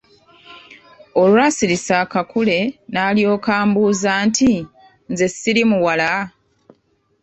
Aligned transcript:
Olwasirisa 1.21 1.93
akakule 2.03 2.59
n’alyoka 2.91 3.51
amubuuza 3.61 4.11
nti 4.27 4.51
"Nze 5.11 5.27
siri 5.37 5.63
muwala". 5.69 6.11